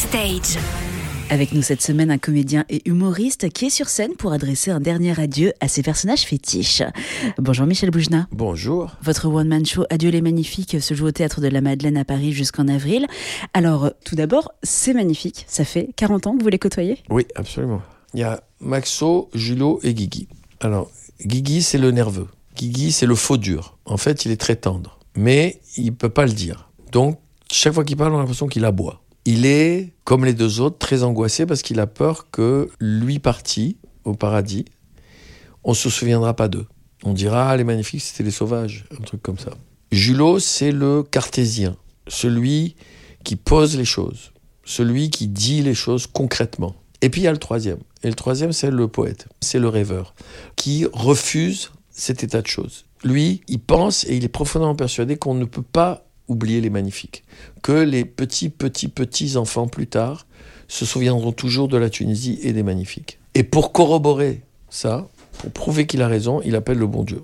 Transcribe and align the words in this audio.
Backstage. 0.00 0.62
Avec 1.28 1.52
nous 1.52 1.60
cette 1.60 1.82
semaine, 1.82 2.10
un 2.10 2.16
comédien 2.16 2.64
et 2.70 2.80
humoriste 2.88 3.50
qui 3.50 3.66
est 3.66 3.70
sur 3.70 3.88
scène 3.88 4.14
pour 4.14 4.32
adresser 4.32 4.70
un 4.70 4.80
dernier 4.80 5.18
adieu 5.20 5.52
à 5.60 5.68
ses 5.68 5.82
personnages 5.82 6.22
fétiches. 6.22 6.82
Bonjour 7.36 7.66
Michel 7.66 7.90
Boujna. 7.90 8.26
Bonjour. 8.32 8.96
Votre 9.02 9.28
one-man 9.28 9.66
show 9.66 9.84
Adieu 9.90 10.10
les 10.10 10.22
magnifiques 10.22 10.80
se 10.80 10.94
joue 10.94 11.06
au 11.06 11.10
théâtre 11.10 11.42
de 11.42 11.48
la 11.48 11.60
Madeleine 11.60 11.98
à 11.98 12.06
Paris 12.06 12.32
jusqu'en 12.32 12.68
avril. 12.68 13.06
Alors, 13.52 13.90
tout 14.04 14.14
d'abord, 14.14 14.52
c'est 14.62 14.94
magnifique. 14.94 15.44
Ça 15.48 15.64
fait 15.66 15.90
40 15.96 16.28
ans 16.28 16.38
que 16.38 16.42
vous 16.42 16.48
les 16.48 16.58
côtoyez? 16.58 16.98
Oui, 17.10 17.26
absolument. 17.34 17.82
Il 18.14 18.20
y 18.20 18.24
a 18.24 18.42
Maxo, 18.60 19.28
Julot 19.34 19.80
et 19.82 19.92
Guigui. 19.92 20.28
Alors, 20.60 20.90
Guigui, 21.26 21.60
c'est 21.60 21.78
le 21.78 21.90
nerveux. 21.90 22.28
Guigui, 22.56 22.92
c'est 22.92 23.06
le 23.06 23.16
faux 23.16 23.36
dur. 23.36 23.76
En 23.84 23.98
fait, 23.98 24.24
il 24.24 24.30
est 24.30 24.40
très 24.40 24.56
tendre. 24.56 24.98
Mais 25.14 25.60
il 25.76 25.92
peut 25.92 26.08
pas 26.08 26.24
le 26.24 26.32
dire. 26.32 26.70
Donc, 26.90 27.18
chaque 27.50 27.74
fois 27.74 27.84
qu'il 27.84 27.98
parle, 27.98 28.14
on 28.14 28.16
a 28.16 28.20
l'impression 28.20 28.46
qu'il 28.46 28.64
aboie. 28.64 29.02
Il 29.24 29.46
est, 29.46 29.92
comme 30.04 30.24
les 30.24 30.32
deux 30.32 30.60
autres, 30.60 30.78
très 30.78 31.02
angoissé 31.02 31.46
parce 31.46 31.62
qu'il 31.62 31.80
a 31.80 31.86
peur 31.86 32.30
que 32.30 32.70
lui 32.80 33.18
parti 33.18 33.76
au 34.04 34.14
paradis, 34.14 34.64
on 35.64 35.74
se 35.74 35.90
souviendra 35.90 36.34
pas 36.34 36.48
d'eux. 36.48 36.66
On 37.04 37.12
dira, 37.12 37.50
ah, 37.50 37.56
les 37.56 37.64
magnifiques, 37.64 38.02
c'était 38.02 38.24
les 38.24 38.30
sauvages, 38.30 38.86
un 38.98 39.02
truc 39.02 39.22
comme 39.22 39.38
ça. 39.38 39.52
Julot, 39.92 40.38
c'est 40.38 40.72
le 40.72 41.02
cartésien, 41.02 41.76
celui 42.08 42.76
qui 43.24 43.36
pose 43.36 43.76
les 43.76 43.84
choses, 43.84 44.32
celui 44.64 45.10
qui 45.10 45.26
dit 45.26 45.62
les 45.62 45.74
choses 45.74 46.06
concrètement. 46.06 46.74
Et 47.02 47.08
puis 47.08 47.22
il 47.22 47.24
y 47.24 47.28
a 47.28 47.32
le 47.32 47.38
troisième. 47.38 47.78
Et 48.02 48.08
le 48.08 48.14
troisième, 48.14 48.52
c'est 48.52 48.70
le 48.70 48.88
poète, 48.88 49.28
c'est 49.40 49.58
le 49.58 49.68
rêveur, 49.68 50.14
qui 50.56 50.86
refuse 50.92 51.70
cet 51.90 52.22
état 52.22 52.42
de 52.42 52.46
choses. 52.46 52.86
Lui, 53.02 53.42
il 53.48 53.60
pense 53.60 54.04
et 54.04 54.16
il 54.16 54.24
est 54.24 54.28
profondément 54.28 54.74
persuadé 54.74 55.16
qu'on 55.16 55.34
ne 55.34 55.44
peut 55.44 55.62
pas 55.62 56.06
oublier 56.30 56.60
les 56.60 56.70
magnifiques. 56.70 57.24
Que 57.62 57.72
les 57.72 58.04
petits, 58.04 58.48
petits, 58.48 58.88
petits 58.88 59.36
enfants 59.36 59.66
plus 59.66 59.86
tard 59.86 60.26
se 60.68 60.86
souviendront 60.86 61.32
toujours 61.32 61.68
de 61.68 61.76
la 61.76 61.90
Tunisie 61.90 62.38
et 62.42 62.52
des 62.52 62.62
magnifiques. 62.62 63.18
Et 63.34 63.42
pour 63.42 63.72
corroborer 63.72 64.42
ça, 64.70 65.08
pour 65.38 65.50
prouver 65.50 65.86
qu'il 65.86 66.00
a 66.00 66.08
raison, 66.08 66.40
il 66.44 66.54
appelle 66.56 66.78
le 66.78 66.86
bon 66.86 67.02
Dieu. 67.02 67.22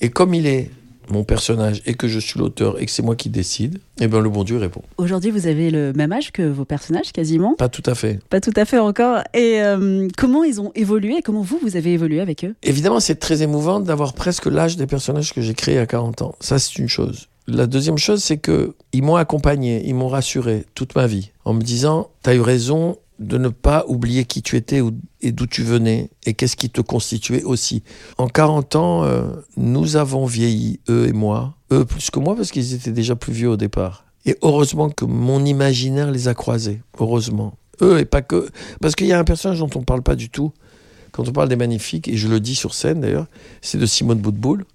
Et 0.00 0.10
comme 0.10 0.34
il 0.34 0.46
est 0.46 0.70
mon 1.10 1.24
personnage 1.24 1.82
et 1.86 1.94
que 1.94 2.08
je 2.08 2.18
suis 2.18 2.38
l'auteur 2.38 2.80
et 2.80 2.86
que 2.86 2.92
c'est 2.92 3.02
moi 3.02 3.16
qui 3.16 3.30
décide, 3.30 3.78
eh 4.00 4.08
bien 4.08 4.20
le 4.20 4.28
bon 4.28 4.44
Dieu 4.44 4.58
répond. 4.58 4.82
Aujourd'hui, 4.98 5.30
vous 5.30 5.46
avez 5.46 5.70
le 5.70 5.92
même 5.92 6.12
âge 6.12 6.32
que 6.32 6.42
vos 6.42 6.64
personnages, 6.64 7.12
quasiment 7.12 7.54
Pas 7.54 7.68
tout 7.68 7.82
à 7.86 7.94
fait. 7.94 8.20
Pas 8.28 8.40
tout 8.40 8.52
à 8.56 8.64
fait 8.64 8.78
encore. 8.78 9.22
Et 9.34 9.62
euh, 9.62 10.08
comment 10.16 10.44
ils 10.44 10.60
ont 10.60 10.72
évolué? 10.74 11.22
Comment 11.24 11.42
vous, 11.42 11.58
vous 11.62 11.76
avez 11.76 11.92
évolué 11.92 12.20
avec 12.20 12.44
eux? 12.44 12.54
Évidemment, 12.62 13.00
c'est 13.00 13.16
très 13.16 13.42
émouvant 13.42 13.80
d'avoir 13.80 14.12
presque 14.12 14.46
l'âge 14.46 14.76
des 14.76 14.86
personnages 14.86 15.32
que 15.32 15.40
j'ai 15.40 15.54
créés 15.54 15.78
à 15.78 15.86
40 15.86 16.22
ans. 16.22 16.34
Ça, 16.40 16.58
c'est 16.58 16.78
une 16.78 16.88
chose. 16.88 17.28
La 17.50 17.66
deuxième 17.66 17.96
chose, 17.96 18.22
c'est 18.22 18.36
que 18.36 18.74
ils 18.92 19.02
m'ont 19.02 19.16
accompagné, 19.16 19.82
ils 19.88 19.94
m'ont 19.94 20.08
rassuré 20.08 20.66
toute 20.74 20.94
ma 20.94 21.06
vie 21.06 21.32
en 21.46 21.54
me 21.54 21.62
disant 21.62 22.10
"T'as 22.20 22.34
eu 22.34 22.42
raison 22.42 22.98
de 23.20 23.38
ne 23.38 23.48
pas 23.48 23.86
oublier 23.88 24.26
qui 24.26 24.42
tu 24.42 24.56
étais 24.56 24.82
et 25.22 25.32
d'où 25.32 25.46
tu 25.46 25.62
venais 25.62 26.10
et 26.26 26.34
qu'est-ce 26.34 26.56
qui 26.56 26.68
te 26.68 26.82
constituait 26.82 27.44
aussi." 27.44 27.82
En 28.18 28.28
40 28.28 28.76
ans, 28.76 29.04
euh, 29.04 29.22
nous 29.56 29.96
avons 29.96 30.26
vieilli, 30.26 30.80
eux 30.90 31.08
et 31.08 31.14
moi, 31.14 31.54
eux 31.72 31.86
plus 31.86 32.10
que 32.10 32.18
moi 32.18 32.36
parce 32.36 32.50
qu'ils 32.50 32.74
étaient 32.74 32.92
déjà 32.92 33.16
plus 33.16 33.32
vieux 33.32 33.48
au 33.48 33.56
départ. 33.56 34.04
Et 34.26 34.36
heureusement 34.42 34.90
que 34.90 35.06
mon 35.06 35.42
imaginaire 35.46 36.10
les 36.10 36.28
a 36.28 36.34
croisés, 36.34 36.82
heureusement. 37.00 37.54
Eux 37.80 37.98
et 37.98 38.04
pas 38.04 38.20
que 38.20 38.50
parce 38.82 38.94
qu'il 38.94 39.06
y 39.06 39.14
a 39.14 39.18
un 39.18 39.24
personnage 39.24 39.60
dont 39.60 39.70
on 39.74 39.82
parle 39.82 40.02
pas 40.02 40.16
du 40.16 40.28
tout 40.28 40.52
quand 41.12 41.26
on 41.26 41.32
parle 41.32 41.48
des 41.48 41.56
magnifiques 41.56 42.08
et 42.08 42.16
je 42.18 42.28
le 42.28 42.40
dis 42.40 42.54
sur 42.54 42.74
scène 42.74 43.00
d'ailleurs, 43.00 43.26
c'est 43.62 43.78
de 43.78 43.86
Simone 43.86 44.18
Boutboul 44.18 44.66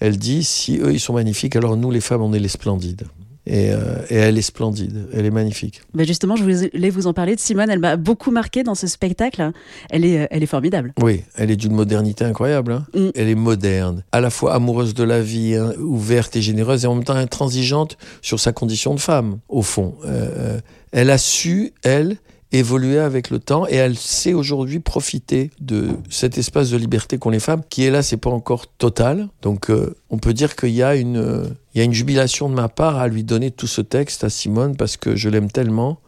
elle 0.00 0.18
dit 0.18 0.44
si 0.44 0.78
eux 0.78 0.92
ils 0.92 1.00
sont 1.00 1.14
magnifiques, 1.14 1.56
alors 1.56 1.76
nous 1.76 1.90
les 1.90 2.00
femmes 2.00 2.22
on 2.22 2.32
est 2.32 2.40
les 2.40 2.48
splendides. 2.48 3.06
Et, 3.46 3.72
euh, 3.72 3.98
et 4.08 4.16
elle 4.16 4.38
est 4.38 4.42
splendide, 4.42 5.06
elle 5.12 5.26
est 5.26 5.30
magnifique. 5.30 5.82
Ben 5.92 6.06
justement, 6.06 6.34
je 6.34 6.42
voulais 6.42 6.90
vous 6.90 7.06
en 7.06 7.12
parler 7.12 7.34
de 7.34 7.40
Simone. 7.40 7.68
Elle 7.68 7.78
m'a 7.78 7.96
beaucoup 7.96 8.30
marqué 8.30 8.62
dans 8.62 8.74
ce 8.74 8.86
spectacle. 8.86 9.50
Elle 9.90 10.06
est, 10.06 10.28
elle 10.30 10.42
est 10.42 10.46
formidable. 10.46 10.94
Oui, 11.02 11.24
elle 11.34 11.50
est 11.50 11.56
d'une 11.56 11.74
modernité 11.74 12.24
incroyable. 12.24 12.72
Hein. 12.72 12.86
Mm. 12.94 13.10
Elle 13.14 13.28
est 13.28 13.34
moderne, 13.34 14.02
à 14.12 14.22
la 14.22 14.30
fois 14.30 14.54
amoureuse 14.54 14.94
de 14.94 15.04
la 15.04 15.20
vie, 15.20 15.56
hein, 15.56 15.74
ouverte 15.78 16.36
et 16.36 16.42
généreuse, 16.42 16.84
et 16.84 16.86
en 16.86 16.94
même 16.94 17.04
temps 17.04 17.16
intransigeante 17.16 17.98
sur 18.22 18.40
sa 18.40 18.52
condition 18.52 18.94
de 18.94 19.00
femme, 19.00 19.40
au 19.50 19.60
fond. 19.60 19.94
Euh, 20.06 20.58
elle 20.92 21.10
a 21.10 21.18
su, 21.18 21.74
elle, 21.82 22.16
évoluer 22.58 22.98
avec 22.98 23.30
le 23.30 23.38
temps 23.38 23.66
et 23.68 23.74
elle 23.74 23.96
sait 23.96 24.34
aujourd'hui 24.34 24.80
profiter 24.80 25.50
de 25.60 25.88
cet 26.08 26.38
espace 26.38 26.70
de 26.70 26.76
liberté 26.76 27.18
qu'ont 27.18 27.30
les 27.30 27.40
femmes 27.40 27.62
qui 27.68 27.84
est 27.84 27.90
là 27.90 28.02
c'est 28.02 28.16
pas 28.16 28.30
encore 28.30 28.66
total. 28.66 29.28
Donc 29.42 29.70
euh, 29.70 29.94
on 30.10 30.18
peut 30.18 30.32
dire 30.32 30.56
qu'il 30.56 30.70
y 30.70 30.82
a 30.82 30.94
une 30.94 31.54
il 31.74 31.78
y 31.78 31.80
a 31.80 31.84
une 31.84 31.92
jubilation 31.92 32.48
de 32.48 32.54
ma 32.54 32.68
part 32.68 32.98
à 32.98 33.08
lui 33.08 33.24
donner 33.24 33.50
tout 33.50 33.66
ce 33.66 33.80
texte 33.80 34.24
à 34.24 34.30
Simone 34.30 34.76
parce 34.76 34.96
que 34.96 35.16
je 35.16 35.28
l'aime 35.28 35.50
tellement 35.50 35.98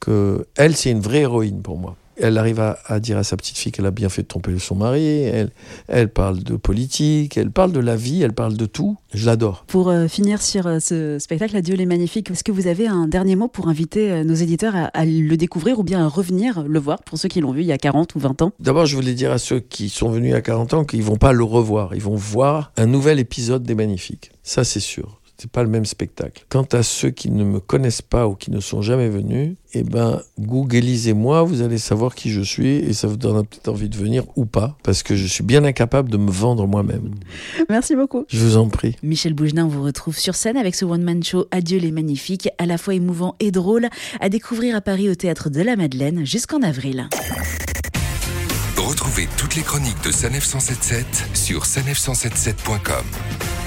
que 0.00 0.46
elle 0.56 0.76
c'est 0.76 0.90
une 0.90 1.00
vraie 1.00 1.20
héroïne 1.20 1.62
pour 1.62 1.78
moi 1.78 1.96
elle 2.20 2.38
arrive 2.38 2.60
à, 2.60 2.78
à, 2.86 3.00
dire 3.00 3.18
à 3.18 3.24
sa 3.24 3.36
petite 3.36 3.56
fille 3.56 3.72
qu'elle 3.72 3.86
a 3.86 3.90
bien 3.90 4.08
fait 4.08 4.22
de 4.22 4.26
tromper 4.26 4.56
son 4.58 4.74
mari. 4.74 5.04
Elle, 5.04 5.50
elle 5.88 6.08
parle 6.08 6.42
de 6.42 6.56
politique, 6.56 7.36
elle 7.36 7.50
parle 7.50 7.72
de 7.72 7.80
la 7.80 7.96
vie, 7.96 8.22
elle 8.22 8.32
parle 8.32 8.56
de 8.56 8.66
tout. 8.66 8.96
Je 9.14 9.26
l'adore. 9.26 9.64
Pour 9.66 9.88
euh, 9.88 10.08
finir 10.08 10.42
sur 10.42 10.66
euh, 10.66 10.78
ce 10.80 11.18
spectacle 11.18 11.56
Adieu 11.56 11.74
les 11.74 11.86
magnifiques, 11.86 12.30
est-ce 12.30 12.44
que 12.44 12.52
vous 12.52 12.66
avez 12.66 12.86
un 12.86 13.06
dernier 13.06 13.36
mot 13.36 13.48
pour 13.48 13.68
inviter 13.68 14.10
euh, 14.10 14.24
nos 14.24 14.34
éditeurs 14.34 14.76
à, 14.76 14.84
à, 14.86 15.04
le 15.04 15.36
découvrir 15.36 15.78
ou 15.78 15.82
bien 15.82 16.04
à 16.04 16.08
revenir 16.08 16.62
le 16.62 16.78
voir 16.78 17.02
pour 17.02 17.18
ceux 17.18 17.28
qui 17.28 17.40
l'ont 17.40 17.52
vu 17.52 17.62
il 17.62 17.66
y 17.66 17.72
a 17.72 17.78
40 17.78 18.14
ou 18.14 18.18
20 18.18 18.42
ans? 18.42 18.52
D'abord, 18.60 18.86
je 18.86 18.96
voulais 18.96 19.14
dire 19.14 19.32
à 19.32 19.38
ceux 19.38 19.60
qui 19.60 19.88
sont 19.88 20.10
venus 20.10 20.30
il 20.30 20.32
y 20.32 20.36
a 20.36 20.42
40 20.42 20.74
ans 20.74 20.84
qu'ils 20.84 21.02
vont 21.02 21.16
pas 21.16 21.32
le 21.32 21.44
revoir. 21.44 21.94
Ils 21.94 22.02
vont 22.02 22.16
voir 22.16 22.72
un 22.76 22.86
nouvel 22.86 23.18
épisode 23.18 23.62
des 23.62 23.74
magnifiques. 23.74 24.30
Ça, 24.42 24.64
c'est 24.64 24.80
sûr 24.80 25.20
c'est 25.40 25.50
pas 25.50 25.62
le 25.62 25.68
même 25.68 25.84
spectacle. 25.84 26.44
Quant 26.48 26.66
à 26.72 26.82
ceux 26.82 27.10
qui 27.10 27.30
ne 27.30 27.44
me 27.44 27.60
connaissent 27.60 28.02
pas 28.02 28.26
ou 28.26 28.34
qui 28.34 28.50
ne 28.50 28.58
sont 28.58 28.82
jamais 28.82 29.08
venus, 29.08 29.54
eh 29.72 29.84
ben, 29.84 30.20
googlisez-moi, 30.40 31.44
vous 31.44 31.62
allez 31.62 31.78
savoir 31.78 32.16
qui 32.16 32.30
je 32.30 32.40
suis 32.40 32.76
et 32.76 32.92
ça 32.92 33.06
vous 33.06 33.16
donnera 33.16 33.44
peut-être 33.44 33.68
envie 33.68 33.88
de 33.88 33.96
venir 33.96 34.24
ou 34.34 34.46
pas, 34.46 34.76
parce 34.82 35.04
que 35.04 35.14
je 35.14 35.26
suis 35.26 35.44
bien 35.44 35.64
incapable 35.64 36.10
de 36.10 36.16
me 36.16 36.30
vendre 36.30 36.66
moi-même. 36.66 37.14
Merci 37.70 37.94
beaucoup. 37.94 38.24
Je 38.28 38.44
vous 38.44 38.56
en 38.56 38.68
prie. 38.68 38.96
Michel 39.04 39.34
Bougenin, 39.34 39.66
on 39.66 39.68
vous 39.68 39.84
retrouve 39.84 40.18
sur 40.18 40.34
scène 40.34 40.56
avec 40.56 40.74
ce 40.74 40.84
one-man 40.84 41.22
show 41.22 41.46
Adieu 41.52 41.78
les 41.78 41.92
magnifiques, 41.92 42.48
à 42.58 42.66
la 42.66 42.76
fois 42.76 42.94
émouvant 42.94 43.36
et 43.38 43.52
drôle, 43.52 43.88
à 44.20 44.28
découvrir 44.28 44.74
à 44.74 44.80
Paris 44.80 45.08
au 45.08 45.14
Théâtre 45.14 45.50
de 45.50 45.62
la 45.62 45.76
Madeleine 45.76 46.26
jusqu'en 46.26 46.62
avril. 46.62 47.08
Retrouvez 48.76 49.28
toutes 49.36 49.54
les 49.54 49.62
chroniques 49.62 50.02
de 50.04 50.10
Sanef 50.10 50.44
177 50.44 51.06
sur 51.34 51.64
sanef177.com. 51.64 53.57